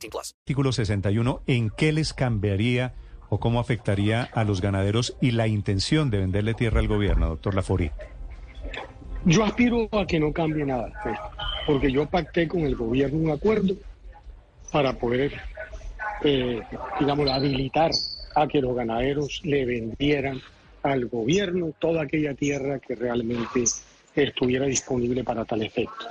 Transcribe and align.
18 0.00 0.10
plus. 0.10 0.34
Artículo 0.42 0.72
61, 0.72 1.42
¿en 1.46 1.70
qué 1.70 1.92
les 1.92 2.12
cambiaría 2.12 2.94
o 3.28 3.38
cómo 3.38 3.60
afectaría 3.60 4.22
a 4.22 4.44
los 4.44 4.60
ganaderos 4.60 5.16
y 5.20 5.32
la 5.32 5.46
intención 5.46 6.10
de 6.10 6.18
venderle 6.18 6.54
tierra 6.54 6.80
al 6.80 6.88
gobierno, 6.88 7.28
doctor 7.28 7.54
Lafori? 7.54 7.90
Yo 9.24 9.44
aspiro 9.44 9.88
a 9.92 10.06
que 10.06 10.18
no 10.18 10.32
cambie 10.32 10.64
nada, 10.64 10.90
pues, 11.02 11.18
porque 11.66 11.92
yo 11.92 12.06
pacté 12.06 12.48
con 12.48 12.62
el 12.62 12.74
gobierno 12.74 13.18
un 13.18 13.30
acuerdo 13.30 13.74
para 14.72 14.94
poder, 14.94 15.32
eh, 16.24 16.62
digamos, 16.98 17.30
habilitar 17.30 17.90
a 18.34 18.46
que 18.46 18.60
los 18.60 18.74
ganaderos 18.74 19.40
le 19.44 19.66
vendieran 19.66 20.40
al 20.82 21.06
gobierno 21.06 21.72
toda 21.78 22.02
aquella 22.02 22.34
tierra 22.34 22.78
que 22.78 22.94
realmente 22.94 23.64
estuviera 24.14 24.66
disponible 24.66 25.22
para 25.22 25.44
tal 25.44 25.62
efecto. 25.62 26.06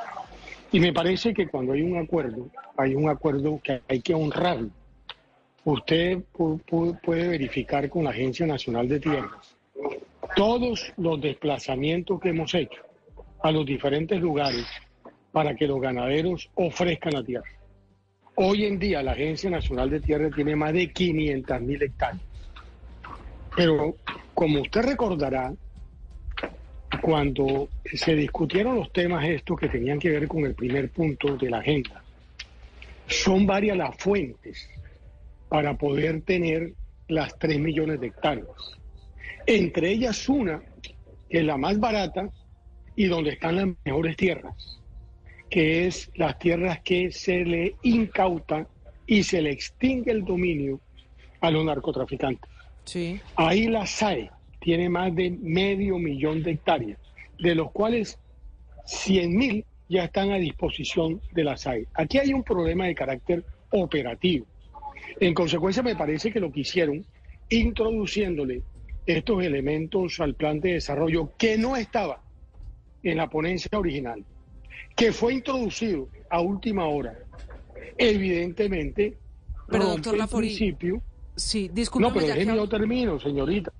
Y 0.71 0.79
me 0.79 0.93
parece 0.93 1.33
que 1.33 1.47
cuando 1.47 1.73
hay 1.73 1.81
un 1.81 1.97
acuerdo, 1.97 2.49
hay 2.77 2.93
un 2.95 3.09
acuerdo 3.09 3.59
que 3.63 3.81
hay 3.87 4.01
que 4.01 4.13
honrarlo. 4.13 4.69
Usted 5.65 6.19
pu- 6.33 6.61
pu- 6.63 6.99
puede 7.01 7.27
verificar 7.27 7.89
con 7.89 8.03
la 8.03 8.11
Agencia 8.11 8.45
Nacional 8.45 8.87
de 8.87 8.99
Tierras 8.99 9.55
todos 10.35 10.93
los 10.97 11.19
desplazamientos 11.19 12.19
que 12.19 12.29
hemos 12.29 12.53
hecho 12.53 12.81
a 13.41 13.51
los 13.51 13.65
diferentes 13.65 14.21
lugares 14.21 14.65
para 15.31 15.55
que 15.55 15.67
los 15.67 15.81
ganaderos 15.81 16.49
ofrezcan 16.55 17.13
la 17.13 17.23
tierra. 17.23 17.49
Hoy 18.35 18.65
en 18.65 18.79
día 18.79 19.01
la 19.03 19.11
Agencia 19.11 19.49
Nacional 19.49 19.89
de 19.89 19.99
Tierra 19.99 20.29
tiene 20.33 20.55
más 20.55 20.71
de 20.73 20.91
500 20.93 21.61
mil 21.61 21.81
hectáreas. 21.81 22.21
Pero 23.55 23.95
como 24.33 24.61
usted 24.61 24.81
recordará, 24.83 25.53
cuando 27.01 27.69
se 27.93 28.15
discutieron 28.15 28.75
los 28.75 28.91
temas 28.91 29.25
estos 29.27 29.59
que 29.59 29.69
tenían 29.69 29.99
que 29.99 30.09
ver 30.09 30.27
con 30.27 30.45
el 30.45 30.55
primer 30.55 30.89
punto 30.89 31.35
de 31.37 31.49
la 31.49 31.59
agenda, 31.59 32.03
son 33.07 33.45
varias 33.45 33.77
las 33.77 33.95
fuentes 33.97 34.69
para 35.49 35.77
poder 35.77 36.21
tener 36.21 36.73
las 37.07 37.37
3 37.39 37.59
millones 37.59 37.99
de 37.99 38.07
hectáreas. 38.07 38.77
Entre 39.45 39.89
ellas 39.89 40.29
una, 40.29 40.61
que 41.29 41.39
es 41.39 41.43
la 41.43 41.57
más 41.57 41.79
barata 41.79 42.29
y 42.95 43.05
donde 43.05 43.31
están 43.31 43.55
las 43.55 43.67
mejores 43.83 44.15
tierras, 44.15 44.79
que 45.49 45.87
es 45.87 46.11
las 46.15 46.37
tierras 46.37 46.81
que 46.81 47.11
se 47.11 47.43
le 47.45 47.75
incauta 47.81 48.67
y 49.07 49.23
se 49.23 49.41
le 49.41 49.51
extingue 49.51 50.11
el 50.11 50.23
dominio 50.23 50.79
a 51.41 51.49
los 51.49 51.65
narcotraficantes. 51.65 52.49
Sí. 52.85 53.19
Ahí 53.35 53.67
la 53.67 53.85
SAE 53.87 54.29
tiene 54.59 54.89
más 54.89 55.15
de 55.15 55.31
medio 55.31 55.97
millón 55.97 56.43
de 56.43 56.51
hectáreas, 56.51 56.99
de 57.39 57.55
los 57.55 57.71
cuales 57.71 58.19
100 58.85 59.35
mil 59.35 59.65
ya 59.87 60.05
están 60.05 60.31
a 60.31 60.35
disposición 60.35 61.21
de 61.31 61.43
la 61.43 61.57
SAE. 61.57 61.87
Aquí 61.93 62.19
hay 62.19 62.33
un 62.33 62.43
problema 62.43 62.85
de 62.85 62.95
carácter 62.95 63.43
operativo. 63.71 64.45
En 65.19 65.33
consecuencia, 65.33 65.81
me 65.81 65.95
parece 65.95 66.31
que 66.31 66.39
lo 66.39 66.51
que 66.51 66.61
hicieron, 66.61 67.03
introduciéndole 67.49 68.61
estos 69.05 69.43
elementos 69.43 70.19
al 70.19 70.35
plan 70.35 70.59
de 70.59 70.73
desarrollo 70.73 71.31
que 71.37 71.57
no 71.57 71.75
estaba 71.75 72.21
en 73.01 73.17
la 73.17 73.29
ponencia 73.29 73.69
original, 73.73 74.23
que 74.95 75.11
fue 75.11 75.33
introducido 75.33 76.09
a 76.29 76.41
última 76.41 76.85
hora, 76.85 77.17
evidentemente 77.97 79.17
Pero, 79.67 79.85
doctor 79.85 80.17
Lafori, 80.17 80.47
principio 80.47 81.01
Sí, 81.35 81.69
discúlpeme. 81.73 82.09
no, 82.09 82.13
pero 82.13 82.27
ya 82.27 82.51
que 82.51 82.57
yo 82.57 82.67
termino, 82.67 83.19
señorita. 83.19 83.71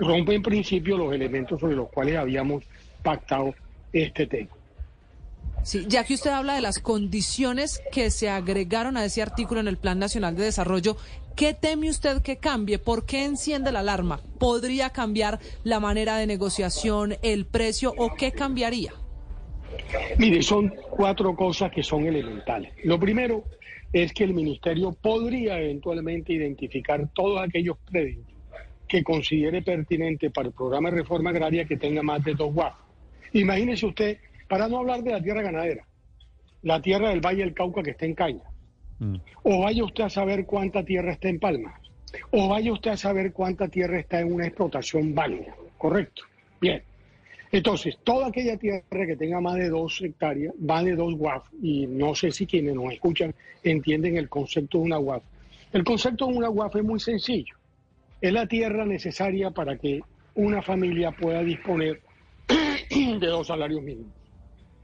Rompe 0.00 0.34
en 0.34 0.42
principio 0.42 0.96
los 0.96 1.12
elementos 1.12 1.60
sobre 1.60 1.76
los 1.76 1.90
cuales 1.90 2.16
habíamos 2.16 2.64
pactado 3.02 3.54
este 3.92 4.26
tema. 4.26 4.50
Sí, 5.62 5.84
ya 5.86 6.04
que 6.04 6.14
usted 6.14 6.30
habla 6.30 6.54
de 6.54 6.62
las 6.62 6.78
condiciones 6.78 7.82
que 7.92 8.10
se 8.10 8.30
agregaron 8.30 8.96
a 8.96 9.04
ese 9.04 9.20
artículo 9.20 9.60
en 9.60 9.68
el 9.68 9.76
Plan 9.76 9.98
Nacional 9.98 10.34
de 10.34 10.44
Desarrollo, 10.44 10.96
¿qué 11.36 11.52
teme 11.52 11.90
usted 11.90 12.22
que 12.22 12.38
cambie? 12.38 12.78
¿Por 12.78 13.04
qué 13.04 13.26
enciende 13.26 13.70
la 13.70 13.80
alarma? 13.80 14.20
¿Podría 14.38 14.88
cambiar 14.88 15.38
la 15.62 15.78
manera 15.78 16.16
de 16.16 16.26
negociación, 16.26 17.16
el 17.22 17.44
precio 17.44 17.92
o 17.98 18.14
qué 18.14 18.32
cambiaría? 18.32 18.94
Mire, 20.16 20.42
son 20.42 20.72
cuatro 20.88 21.36
cosas 21.36 21.70
que 21.70 21.82
son 21.82 22.06
elementales. 22.06 22.72
Lo 22.84 22.98
primero 22.98 23.44
es 23.92 24.14
que 24.14 24.24
el 24.24 24.32
ministerio 24.32 24.92
podría 24.92 25.60
eventualmente 25.60 26.32
identificar 26.32 27.06
todos 27.12 27.42
aquellos 27.42 27.76
predios 27.90 28.24
que 28.90 29.04
considere 29.04 29.62
pertinente 29.62 30.30
para 30.30 30.48
el 30.48 30.54
programa 30.54 30.90
de 30.90 30.96
reforma 30.96 31.30
agraria 31.30 31.64
que 31.64 31.76
tenga 31.76 32.02
más 32.02 32.24
de 32.24 32.34
dos 32.34 32.52
WAF. 32.52 32.74
Imagínese 33.32 33.86
usted, 33.86 34.18
para 34.48 34.68
no 34.68 34.78
hablar 34.78 35.02
de 35.04 35.12
la 35.12 35.22
tierra 35.22 35.42
ganadera, 35.42 35.86
la 36.62 36.82
tierra 36.82 37.10
del 37.10 37.20
Valle 37.20 37.44
del 37.44 37.54
Cauca 37.54 37.82
que 37.82 37.92
está 37.92 38.04
en 38.04 38.14
caña, 38.14 38.42
Mm. 39.00 39.16
o 39.44 39.60
vaya 39.60 39.82
usted 39.82 40.04
a 40.04 40.10
saber 40.10 40.44
cuánta 40.44 40.84
tierra 40.84 41.12
está 41.12 41.28
en 41.28 41.38
Palma, 41.38 41.80
o 42.32 42.48
vaya 42.48 42.72
usted 42.72 42.90
a 42.90 42.96
saber 42.96 43.32
cuánta 43.32 43.68
tierra 43.68 43.98
está 43.98 44.20
en 44.20 44.32
una 44.32 44.46
explotación 44.46 45.14
válida, 45.14 45.54
¿correcto? 45.78 46.24
Bien. 46.60 46.82
Entonces, 47.50 47.96
toda 48.04 48.28
aquella 48.28 48.58
tierra 48.58 49.06
que 49.06 49.16
tenga 49.16 49.40
más 49.40 49.54
de 49.54 49.70
dos 49.70 50.02
hectáreas, 50.02 50.54
más 50.58 50.84
de 50.84 50.96
dos 50.96 51.14
WAF, 51.16 51.44
y 51.62 51.86
no 51.86 52.14
sé 52.14 52.30
si 52.30 52.46
quienes 52.46 52.74
nos 52.74 52.92
escuchan 52.92 53.34
entienden 53.64 54.18
el 54.18 54.28
concepto 54.28 54.78
de 54.78 54.84
una 54.84 54.98
WAF. 54.98 55.22
El 55.72 55.82
concepto 55.82 56.26
de 56.26 56.34
una 56.34 56.50
WAF 56.50 56.76
es 56.76 56.84
muy 56.84 57.00
sencillo. 57.00 57.54
Es 58.20 58.32
la 58.32 58.46
tierra 58.46 58.84
necesaria 58.84 59.50
para 59.50 59.76
que 59.76 60.00
una 60.34 60.62
familia 60.62 61.10
pueda 61.12 61.42
disponer 61.42 62.00
de 62.90 63.26
dos 63.26 63.46
salarios 63.46 63.82
mínimos. 63.82 64.12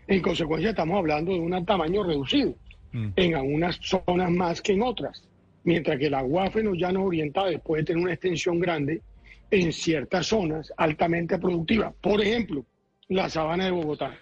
En 0.06 0.22
consecuencia, 0.22 0.70
estamos 0.70 0.98
hablando 0.98 1.32
de 1.32 1.40
un 1.40 1.64
tamaño 1.66 2.04
reducido, 2.04 2.54
Mm. 2.96 3.08
en 3.16 3.34
algunas 3.34 3.78
zonas 3.82 4.30
más 4.30 4.62
que 4.62 4.72
en 4.72 4.82
otras, 4.82 5.22
mientras 5.64 5.98
que 5.98 6.08
la 6.08 6.24
UAF 6.24 6.56
en 6.56 6.66
los 6.66 6.78
llanos 6.78 7.04
orientales 7.04 7.60
puede 7.60 7.84
tener 7.84 8.02
una 8.02 8.14
extensión 8.14 8.58
grande 8.58 9.02
en 9.50 9.72
ciertas 9.72 10.26
zonas 10.26 10.72
altamente 10.78 11.38
productivas. 11.38 11.92
Por 12.00 12.22
ejemplo, 12.22 12.64
la 13.08 13.28
sabana 13.28 13.66
de 13.66 13.70
Bogotá, 13.70 14.16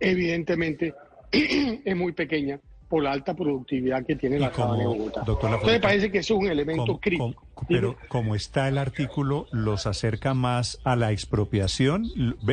evidentemente, 0.00 0.94
es 1.32 1.96
muy 1.96 2.12
pequeña 2.12 2.58
por 2.92 3.02
la 3.02 3.12
alta 3.12 3.32
productividad 3.34 4.04
que 4.04 4.16
tiene 4.16 4.38
la 4.38 4.50
como, 4.52 4.76
de 4.76 4.84
Bogotá. 4.84 5.22
doctor 5.24 5.50
Entonces, 5.54 5.80
parece 5.80 6.12
que 6.12 6.18
eso 6.18 6.34
es 6.34 6.40
un 6.40 6.46
elemento 6.50 6.98
crítico. 7.00 7.42
pero 7.66 7.96
como 8.08 8.34
está 8.34 8.68
el 8.68 8.76
artículo, 8.76 9.46
¿los 9.50 9.86
acerca 9.86 10.34
más 10.34 10.78
a 10.84 10.94
la 10.94 11.10
expropiación? 11.10 12.04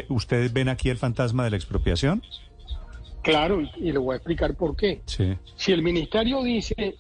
¿Ustedes 0.08 0.54
ven 0.54 0.70
aquí 0.70 0.90
el 0.90 0.96
fantasma 0.96 1.44
de 1.44 1.50
la 1.50 1.58
expropiación? 1.58 2.24
Claro, 3.22 3.60
y, 3.62 3.70
y 3.80 3.92
le 3.92 3.98
voy 4.00 4.14
a 4.14 4.16
explicar 4.16 4.56
por 4.56 4.78
qué. 4.78 5.02
Sí. 5.08 5.36
Si 5.58 5.74
el 5.74 5.82
ministerio 5.84 6.42
dice 6.42 6.96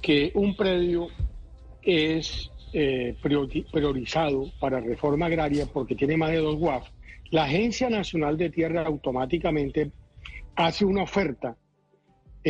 que 0.00 0.32
un 0.34 0.56
predio 0.56 1.08
es 1.82 2.50
eh, 2.72 3.14
priori- 3.22 3.70
priorizado 3.70 4.46
para 4.58 4.80
reforma 4.80 5.26
agraria 5.26 5.66
porque 5.70 5.94
tiene 5.94 6.16
más 6.16 6.30
de 6.30 6.38
dos 6.38 6.56
WAF, 6.58 6.88
la 7.30 7.44
Agencia 7.44 7.90
Nacional 7.90 8.38
de 8.38 8.48
Tierra 8.48 8.86
automáticamente 8.86 9.90
hace 10.56 10.86
una 10.86 11.02
oferta 11.02 11.58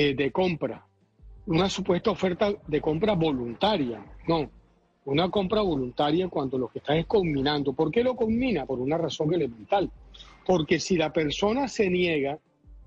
eh, 0.01 0.15
de 0.15 0.31
compra, 0.31 0.87
una 1.47 1.69
supuesta 1.69 2.13
oferta 2.13 2.55
de 2.69 2.81
compra 2.81 3.15
voluntaria, 3.15 4.00
no, 4.29 4.49
una 5.06 5.29
compra 5.29 5.61
voluntaria 5.61 6.29
cuando 6.29 6.56
lo 6.56 6.69
que 6.69 6.79
está 6.79 6.97
es 6.97 7.05
combinando. 7.06 7.73
¿Por 7.73 7.91
qué 7.91 8.05
lo 8.05 8.15
combina? 8.15 8.65
Por 8.65 8.79
una 8.79 8.97
razón 8.97 9.35
elemental. 9.35 9.91
Porque 10.47 10.79
si 10.79 10.97
la 10.97 11.12
persona 11.12 11.67
se 11.67 11.91
niega, 11.91 12.39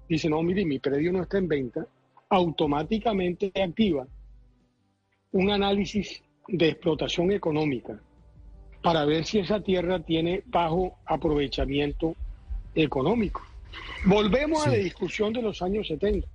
dice, 0.08 0.30
no, 0.30 0.42
mire, 0.42 0.64
mi 0.64 0.80
predio 0.80 1.12
no 1.12 1.24
está 1.24 1.38
en 1.38 1.50
venta, 1.50 1.86
automáticamente 2.30 3.52
activa 3.62 4.08
un 5.34 5.52
análisis 5.52 6.24
de 6.48 6.70
explotación 6.70 7.34
económica 7.34 8.00
para 8.82 9.04
ver 9.04 9.26
si 9.26 9.40
esa 9.40 9.60
tierra 9.60 10.00
tiene 10.00 10.44
bajo 10.46 10.98
aprovechamiento 11.06 12.16
económico. 12.74 13.42
Volvemos 14.06 14.66
a 14.66 14.70
la 14.70 14.78
discusión 14.78 15.34
de 15.34 15.42
los 15.42 15.62
años 15.62 15.90
70, 15.90 16.26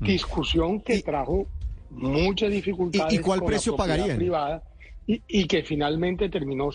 discusión 0.00 0.80
que 0.80 1.00
trajo 1.02 1.46
muchas 1.90 2.50
dificultades 2.50 3.12
¿Y- 3.14 3.16
y 3.16 3.20
cuál 3.20 3.38
con 3.40 3.46
la 3.46 3.50
precio 3.52 3.74
propiedad 3.76 3.96
pagarían? 3.96 4.18
privada 4.18 4.62
y, 5.06 5.22
y 5.28 5.46
que 5.46 5.62
finalmente 5.62 6.28
terminó 6.28 6.70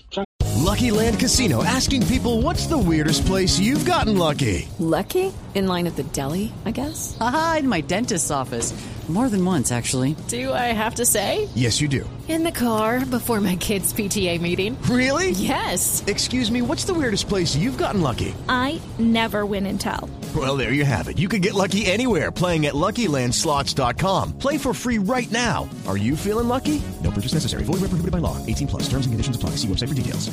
Lucky 0.64 0.92
Land 0.92 1.20
Casino 1.20 1.64
asking 1.64 2.06
people 2.08 2.42
what's 2.42 2.68
the 2.68 2.78
weirdest 2.78 3.26
place 3.26 3.60
you've 3.60 3.86
gotten 3.86 4.18
lucky? 4.18 4.68
Lucky? 4.80 5.32
In 5.54 5.68
line 5.68 5.86
at 5.88 5.96
the 5.98 6.04
deli, 6.14 6.52
I 6.66 6.72
guess? 6.72 7.18
Aha, 7.20 7.58
in 7.60 7.68
my 7.68 7.82
dentist's 7.82 8.32
office. 8.32 8.74
More 9.10 9.28
than 9.28 9.44
once, 9.44 9.74
actually. 9.74 10.16
Do 10.30 10.54
I 10.54 10.72
have 10.72 10.96
to 10.96 11.06
say? 11.06 11.50
Yes, 11.54 11.82
you 11.82 11.90
do. 11.90 12.06
In 12.32 12.46
the 12.46 12.52
car 12.52 13.06
before 13.06 13.42
my 13.42 13.58
kids' 13.58 13.92
PTA 13.92 14.40
meeting. 14.40 14.82
Really? 14.84 15.32
Yes. 15.32 16.02
Excuse 16.08 16.50
me, 16.50 16.62
what's 16.62 16.86
the 16.86 16.94
weirdest 16.94 17.28
place 17.28 17.58
you've 17.58 17.78
gotten 17.78 18.00
lucky? 18.00 18.34
I 18.48 18.80
never 18.98 19.46
win 19.46 19.66
and 19.66 19.78
tell. 19.78 20.10
Well, 20.34 20.56
there 20.56 20.72
you 20.72 20.86
have 20.86 21.10
it. 21.10 21.18
You 21.20 21.28
can 21.28 21.42
get 21.42 21.54
lucky 21.54 21.86
anywhere 21.88 22.32
playing 22.32 22.68
at 22.68 22.74
LuckyLandSlots.com. 22.74 24.38
Play 24.38 24.58
for 24.58 24.74
free 24.74 24.98
right 24.98 25.30
now. 25.30 25.68
Are 25.86 25.98
you 25.98 26.16
feeling 26.16 26.48
lucky? 26.48 26.82
No 27.04 27.12
purchase 27.12 27.34
necessary. 27.34 27.64
Void 27.66 27.82
where 27.82 27.92
prohibited 27.92 28.14
by 28.14 28.20
law. 28.20 28.38
18 28.46 28.68
plus. 28.68 28.84
Terms 28.84 29.06
and 29.08 29.12
conditions 29.12 29.36
apply. 29.36 29.58
See 29.58 29.68
website 29.68 29.90
for 29.90 29.96
details. 29.96 30.32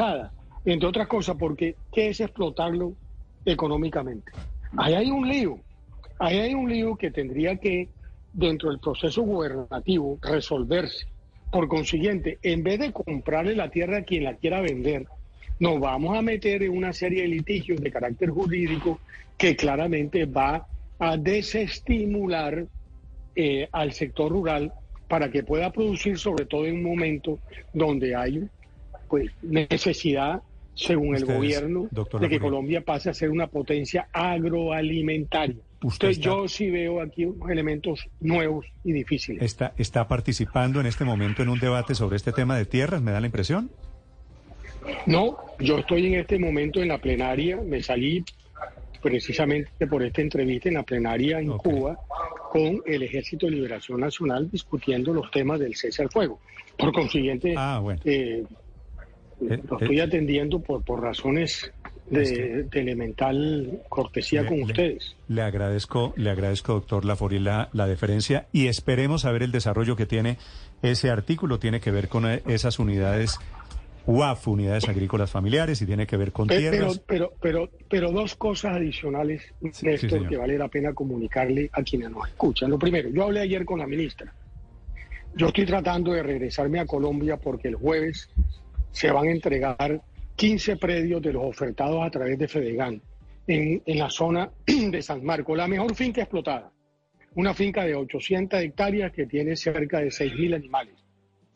bajada, 0.00 0.32
entre 0.64 0.88
otras 0.88 1.08
cosas, 1.08 1.36
porque 1.36 1.76
¿qué 1.92 2.10
es 2.10 2.20
explotarlo 2.20 2.94
económicamente? 3.44 4.30
Ahí 4.76 4.94
hay 4.94 5.10
un 5.10 5.28
lío, 5.28 5.58
ahí 6.18 6.38
hay 6.38 6.54
un 6.54 6.68
lío 6.68 6.96
que 6.96 7.10
tendría 7.10 7.56
que, 7.56 7.88
dentro 8.32 8.70
del 8.70 8.78
proceso 8.78 9.22
gubernativo, 9.22 10.18
resolverse. 10.22 11.06
Por 11.50 11.68
consiguiente, 11.68 12.38
en 12.42 12.62
vez 12.62 12.78
de 12.78 12.92
comprarle 12.92 13.56
la 13.56 13.70
tierra 13.70 13.98
a 13.98 14.02
quien 14.02 14.24
la 14.24 14.36
quiera 14.36 14.60
vender, 14.60 15.06
nos 15.58 15.80
vamos 15.80 16.16
a 16.16 16.22
meter 16.22 16.62
en 16.62 16.76
una 16.76 16.92
serie 16.92 17.22
de 17.22 17.28
litigios 17.28 17.80
de 17.80 17.90
carácter 17.90 18.30
jurídico 18.30 19.00
que 19.36 19.56
claramente 19.56 20.24
va 20.24 20.66
a 20.98 21.16
desestimular 21.16 22.66
eh, 23.34 23.68
al 23.72 23.92
sector 23.92 24.30
rural 24.30 24.72
para 25.08 25.30
que 25.30 25.42
pueda 25.42 25.72
producir, 25.72 26.18
sobre 26.18 26.46
todo 26.46 26.66
en 26.66 26.76
un 26.76 26.82
momento 26.82 27.38
donde 27.72 28.14
hay 28.14 28.48
pues, 29.08 29.30
necesidad, 29.42 30.42
según 30.74 31.16
el 31.16 31.24
gobierno, 31.24 31.88
de 32.20 32.28
que. 32.28 32.38
Colombia 32.38 32.82
pase 32.82 33.10
a 33.10 33.14
ser 33.14 33.30
una 33.30 33.48
potencia 33.48 34.08
agroalimentaria. 34.12 35.56
Usted 35.82 36.08
Entonces 36.08 36.18
está- 36.18 36.28
yo 36.30 36.48
sí 36.48 36.70
veo 36.70 37.00
aquí 37.00 37.24
unos 37.24 37.48
elementos 37.50 38.06
nuevos 38.20 38.66
y 38.84 38.92
difíciles. 38.92 39.42
¿Está, 39.42 39.72
¿Está 39.78 40.06
participando 40.08 40.78
en 40.80 40.86
este 40.86 41.04
momento 41.04 41.42
en 41.42 41.48
un 41.48 41.58
debate 41.58 41.94
sobre 41.94 42.16
este 42.16 42.32
tema 42.32 42.56
de 42.56 42.66
tierras? 42.66 43.00
¿Me 43.00 43.12
da 43.12 43.20
la 43.20 43.26
impresión? 43.26 43.70
No, 45.06 45.38
yo 45.58 45.78
estoy 45.78 46.06
en 46.06 46.20
este 46.20 46.38
momento 46.38 46.80
en 46.82 46.88
la 46.88 46.98
plenaria, 46.98 47.56
me 47.56 47.82
salí 47.82 48.24
precisamente 49.02 49.86
por 49.86 50.02
esta 50.02 50.20
entrevista 50.20 50.68
en 50.68 50.74
la 50.74 50.82
plenaria 50.82 51.40
en. 51.40 51.48
Cuba 51.56 51.98
con 52.52 52.82
el 52.84 53.02
Ejército 53.02 53.46
de 53.46 53.52
Liberación 53.52 54.00
Nacional 54.00 54.50
discutiendo 54.50 55.14
los 55.14 55.30
temas 55.30 55.60
del 55.60 55.74
cese 55.76 56.02
al 56.02 56.10
fuego. 56.10 56.40
Por 56.76 56.92
consiguiente, 56.92 57.54
Ah, 57.56 57.78
bueno. 57.82 58.00
eh, 58.04 58.44
Eh, 59.42 59.58
lo 59.68 59.76
eh. 59.78 59.78
estoy 59.80 60.00
atendiendo 60.00 60.60
por, 60.60 60.84
por 60.84 61.00
razones 61.00 61.72
de, 62.10 62.64
de 62.64 62.80
elemental 62.80 63.80
cortesía 63.88 64.42
Le- 64.42 64.48
con 64.48 64.62
ustedes. 64.62 65.16
Le 65.28 65.42
agradezco, 65.42 66.12
le 66.16 66.30
agradezco, 66.30 66.74
doctor 66.74 67.04
Lafori, 67.04 67.38
la, 67.38 67.68
la 67.72 67.86
deferencia 67.86 68.46
y 68.52 68.66
esperemos 68.66 69.22
saber 69.22 69.42
el 69.42 69.52
desarrollo 69.52 69.96
que 69.96 70.06
tiene 70.06 70.36
ese 70.82 71.10
artículo. 71.10 71.58
Tiene 71.58 71.80
que 71.80 71.90
ver 71.90 72.08
con 72.08 72.26
eh, 72.30 72.42
esas 72.46 72.78
unidades 72.78 73.38
UAF, 74.06 74.48
unidades 74.48 74.88
agrícolas 74.88 75.30
familiares, 75.30 75.80
y 75.82 75.86
tiene 75.86 76.06
que 76.06 76.16
ver 76.16 76.32
con 76.32 76.48
Pe- 76.48 76.56
Pero, 76.56 76.70
tierras. 76.70 76.98
pero, 77.06 77.32
pero, 77.40 77.70
pero 77.88 78.10
dos 78.10 78.34
cosas 78.34 78.76
adicionales, 78.76 79.42
Sí, 79.72 79.86
Néstor, 79.86 80.20
sí, 80.22 80.26
que 80.26 80.36
vale 80.36 80.58
la 80.58 80.68
pena 80.68 80.92
comunicarle 80.94 81.70
a 81.72 81.82
quienes 81.82 82.10
nos 82.10 82.26
escuchan. 82.28 82.70
Lo 82.70 82.78
primero, 82.78 83.08
yo 83.10 83.24
hablé 83.24 83.40
ayer 83.40 83.64
con 83.64 83.78
la 83.78 83.86
ministra. 83.86 84.32
Yo 85.36 85.48
estoy 85.48 85.64
tratando 85.66 86.12
de 86.12 86.22
regresarme 86.24 86.80
a 86.80 86.86
Colombia 86.86 87.36
porque 87.36 87.68
el 87.68 87.76
jueves 87.76 88.28
se 88.90 89.12
van 89.12 89.28
a 89.28 89.30
entregar 89.30 90.00
15 90.40 90.76
predios 90.78 91.20
de 91.20 91.34
los 91.34 91.44
ofertados 91.44 92.02
a 92.02 92.10
través 92.10 92.38
de 92.38 92.48
Fedegan 92.48 92.98
en, 93.46 93.82
en 93.84 93.98
la 93.98 94.08
zona 94.08 94.50
de 94.66 95.02
San 95.02 95.22
Marcos, 95.22 95.54
la 95.54 95.68
mejor 95.68 95.94
finca 95.94 96.22
explotada. 96.22 96.72
Una 97.34 97.52
finca 97.52 97.84
de 97.84 97.94
800 97.94 98.58
hectáreas 98.58 99.12
que 99.12 99.26
tiene 99.26 99.54
cerca 99.54 99.98
de 100.00 100.06
6.000 100.08 100.54
animales. 100.54 100.94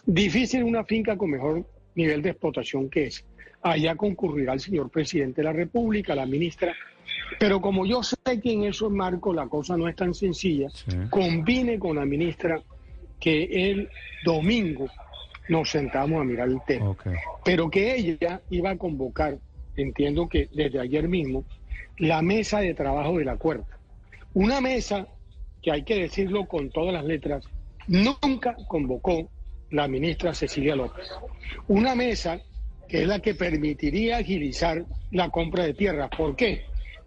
Difícil 0.04 0.64
una 0.64 0.84
finca 0.84 1.16
con 1.16 1.31
mejor 1.31 1.66
nivel 1.94 2.20
de 2.20 2.28
explotación 2.31 2.90
que 2.90 3.04
es. 3.06 3.25
Allá 3.62 3.96
concurrirá 3.96 4.52
el 4.52 4.60
señor 4.60 4.90
presidente 4.90 5.40
de 5.40 5.46
la 5.46 5.54
República, 5.54 6.14
la 6.14 6.26
ministra. 6.26 6.75
Pero 7.40 7.62
como 7.62 7.86
yo 7.86 8.02
sé 8.02 8.16
que 8.42 8.52
en 8.52 8.64
esos 8.64 8.92
marcos 8.92 9.34
la 9.34 9.48
cosa 9.48 9.78
no 9.78 9.88
es 9.88 9.96
tan 9.96 10.12
sencilla, 10.12 10.69
Sí. 10.69 10.94
combine 11.08 11.78
con 11.78 11.96
la 11.96 12.04
ministra 12.04 12.62
que 13.19 13.70
el 13.70 13.88
domingo 14.26 14.88
nos 15.49 15.70
sentamos 15.70 16.20
a 16.20 16.25
mirar 16.25 16.49
el 16.49 16.61
tema. 16.67 16.96
Pero 17.44 17.70
que 17.70 17.94
ella 17.96 18.41
iba 18.50 18.70
a 18.70 18.76
convocar, 18.76 19.38
entiendo 19.76 20.29
que 20.29 20.49
desde 20.52 20.81
ayer 20.81 21.08
mismo, 21.08 21.44
la 21.99 22.23
mesa 22.23 22.61
de 22.61 22.75
trabajo 22.75 23.19
del 23.19 23.29
acuerdo. 23.29 23.67
Una 24.32 24.61
mesa 24.61 25.06
que 25.62 25.70
hay 25.70 25.85
que 25.85 25.96
decirlo 25.96 26.46
con 26.46 26.70
todas 26.70 26.93
las 26.93 27.05
letras, 27.05 27.44
nunca 27.87 28.56
convocó 28.67 29.29
la 29.70 29.88
ministra 29.88 30.35
Cecilia 30.35 30.76
López. 30.76 31.08
Una 31.69 31.94
mesa 31.94 32.41
que 32.88 33.02
es 33.02 33.08
la 33.08 33.20
que 33.20 33.35
permitiría 33.35 34.19
agilizar 34.19 34.85
la 35.11 35.31
compra 35.31 35.64
de 35.64 35.75
tierras. 35.75 36.11
¿Por 36.17 36.37
qué? 36.37 36.62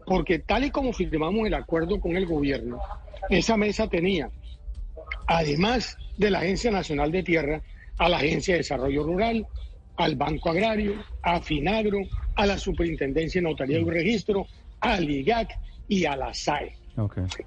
Porque 0.05 0.39
tal 0.39 0.63
y 0.65 0.71
como 0.71 0.93
firmamos 0.93 1.45
el 1.45 1.53
acuerdo 1.53 1.99
con 1.99 2.15
el 2.15 2.25
gobierno, 2.25 2.79
esa 3.29 3.57
mesa 3.57 3.87
tenía, 3.87 4.29
además 5.27 5.97
de 6.17 6.31
la 6.31 6.39
Agencia 6.39 6.71
Nacional 6.71 7.11
de 7.11 7.23
Tierra, 7.23 7.61
a 7.97 8.09
la 8.09 8.17
Agencia 8.17 8.53
de 8.53 8.59
Desarrollo 8.59 9.03
Rural, 9.03 9.45
al 9.95 10.15
Banco 10.15 10.49
Agrario, 10.49 10.93
a 11.23 11.41
Finagro, 11.41 11.99
a 12.35 12.45
la 12.45 12.57
Superintendencia 12.57 13.41
de 13.41 13.47
Notaría 13.47 13.79
y 13.79 13.83
Registro, 13.83 14.47
al 14.79 15.09
IGAC 15.09 15.57
y 15.87 16.05
a 16.05 16.15
la 16.15 16.33
SAE 16.33 16.77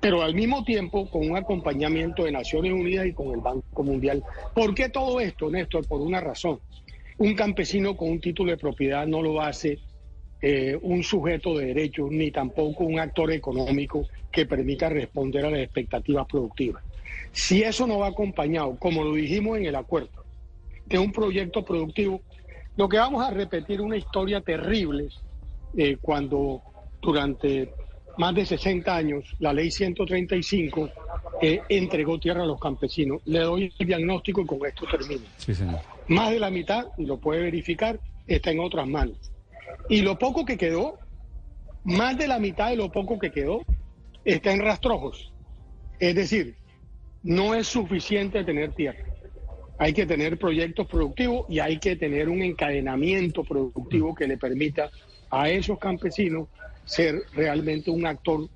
pero 0.00 0.23
al 0.23 0.35
mismo 0.35 0.64
tiempo 0.64 1.11
con 1.11 1.29
un 1.29 1.37
acompañamiento 1.37 2.25
de 2.25 2.32
Naciones 2.32 2.73
Unidas 2.73 3.06
y 3.06 3.12
con 3.12 3.32
el 3.32 3.41
Banco 3.41 3.82
Mundial. 3.82 4.23
¿Por 4.55 4.75
qué 4.75 4.88
todo 4.88 5.20
esto, 5.20 5.50
Néstor? 5.50 5.87
Por 5.87 6.00
una 6.00 6.20
razón. 6.20 6.61
Un 7.19 7.35
campesino 7.35 7.97
con 7.97 8.11
un 8.11 8.20
título 8.20 8.52
de 8.52 8.58
propiedad 8.58 9.06
no 9.06 9.23
lo 9.23 9.41
hace 9.41 9.79
eh, 10.41 10.79
un 10.81 11.02
sujeto 11.02 11.58
de 11.58 11.67
derechos 11.67 12.11
ni 12.11 12.31
tampoco 12.31 12.85
un 12.85 13.00
actor 13.00 13.32
económico 13.32 14.06
que 14.31 14.47
permita 14.47 14.88
responder 14.88 15.44
a 15.44 15.50
las 15.50 15.61
expectativas 15.61 16.26
productivas. 16.26 16.85
Si 17.32 17.62
eso 17.62 17.87
no 17.87 17.99
va 17.99 18.08
acompañado, 18.08 18.76
como 18.79 19.02
lo 19.02 19.14
dijimos 19.14 19.58
en 19.58 19.67
el 19.67 19.75
acuerdo, 19.75 20.19
de 20.90 20.98
un 20.98 21.12
proyecto 21.12 21.64
productivo, 21.64 22.20
lo 22.76 22.88
que 22.88 22.98
vamos 22.98 23.25
a 23.25 23.31
repetir 23.31 23.81
una 23.81 23.96
historia 23.96 24.40
terrible 24.40 25.08
eh, 25.76 25.96
cuando 26.00 26.62
durante 27.00 27.72
más 28.19 28.34
de 28.34 28.44
60 28.44 28.94
años 28.94 29.25
la 29.38 29.52
ley 29.52 29.70
135 29.70 30.90
eh, 31.40 31.62
entregó 31.69 32.19
tierra 32.19 32.42
a 32.42 32.46
los 32.46 32.60
campesinos. 32.60 33.22
Le 33.25 33.38
doy 33.40 33.72
el 33.78 33.87
diagnóstico 33.87 34.42
y 34.42 34.46
con 34.46 34.66
esto 34.66 34.84
termino. 34.90 35.23
Sí, 35.37 35.54
señor. 35.54 35.80
Más 36.09 36.30
de 36.30 36.40
la 36.40 36.50
mitad, 36.50 36.87
y 36.99 37.06
lo 37.06 37.18
puede 37.18 37.42
verificar, 37.42 38.00
está 38.26 38.50
en 38.50 38.61
otras 38.61 38.87
manos. 38.87 39.16
Y 39.88 40.02
lo 40.02 40.18
poco 40.18 40.44
que 40.44 40.59
quedó, 40.59 40.99
más 41.85 42.18
de 42.18 42.26
la 42.26 42.38
mitad 42.40 42.70
de 42.70 42.76
lo 42.76 42.90
poco 42.90 43.18
que 43.18 43.30
quedó, 43.30 43.62
está 44.25 44.52
en 44.52 44.61
rastrojos. 44.61 45.32
Es 46.00 46.14
decir, 46.14 46.56
no 47.23 47.54
es 47.54 47.68
suficiente 47.68 48.42
tener 48.44 48.75
tierra. 48.75 49.10
Hay 49.80 49.94
que 49.94 50.04
tener 50.04 50.38
proyectos 50.38 50.87
productivos 50.87 51.46
y 51.49 51.58
hay 51.58 51.78
que 51.78 51.96
tener 51.96 52.28
un 52.28 52.42
encadenamiento 52.42 53.42
productivo 53.44 54.14
que 54.14 54.26
le 54.28 54.37
permita 54.37 54.90
a 55.30 55.49
esos 55.49 55.78
campesinos 55.78 56.49
ser 56.84 57.22
realmente 57.32 57.90
un 57.90 58.04
actor 58.04 58.46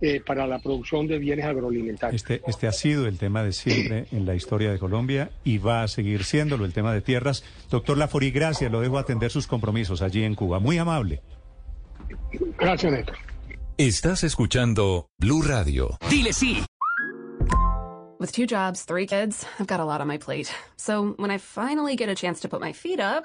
eh, 0.00 0.22
para 0.24 0.46
la 0.46 0.60
producción 0.60 1.06
de 1.06 1.18
bienes 1.18 1.44
agroalimentarios. 1.44 2.22
Este, 2.22 2.40
este 2.46 2.66
ha 2.66 2.72
sido 2.72 3.06
el 3.06 3.18
tema 3.18 3.42
de 3.42 3.52
siempre 3.52 4.06
en 4.12 4.24
la 4.24 4.34
historia 4.34 4.72
de 4.72 4.78
Colombia 4.78 5.30
y 5.44 5.58
va 5.58 5.82
a 5.82 5.88
seguir 5.88 6.24
siéndolo 6.24 6.64
el 6.64 6.72
tema 6.72 6.94
de 6.94 7.02
tierras. 7.02 7.44
Doctor 7.70 7.98
Lafori, 7.98 8.30
gracias. 8.30 8.72
Lo 8.72 8.80
dejo 8.80 8.96
atender 8.96 9.30
sus 9.30 9.46
compromisos 9.46 10.00
allí 10.00 10.24
en 10.24 10.34
Cuba. 10.34 10.58
Muy 10.58 10.78
amable. 10.78 11.20
Gracias, 12.58 12.90
Néstor. 12.90 13.16
Estás 13.76 14.24
escuchando 14.24 15.10
Blue 15.18 15.42
Radio. 15.42 15.98
Dile 16.08 16.32
sí. 16.32 16.64
With 18.22 18.30
two 18.30 18.46
jobs, 18.46 18.84
three 18.84 19.06
kids, 19.06 19.44
I've 19.58 19.66
got 19.66 19.80
a 19.80 19.84
lot 19.84 20.00
on 20.00 20.06
my 20.06 20.16
plate. 20.16 20.54
So 20.76 21.14
when 21.16 21.32
I 21.32 21.38
finally 21.38 21.96
get 21.96 22.08
a 22.08 22.14
chance 22.14 22.38
to 22.42 22.48
put 22.48 22.60
my 22.60 22.72
feet 22.72 23.00
up. 23.00 23.24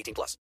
18 0.01 0.13
plus. 0.13 0.37